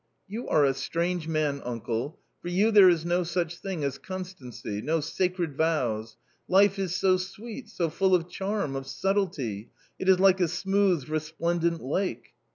[0.35, 2.19] "You are a strange man, uncle!
[2.41, 6.17] for you there is no such thing as constancy, no sacred vows.
[6.47, 9.69] Life is so sweet, so full of charm, of subtlety,
[9.99, 12.29] it is like a smooth, resplendent lake."